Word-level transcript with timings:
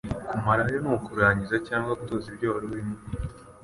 Kumarayo 0.29 0.77
n' 0.83 0.91
ukurangiza 0.97 1.57
cyangwa 1.67 1.97
gusoza 1.99 2.25
ibyo 2.31 2.47
warurimo 2.53 2.95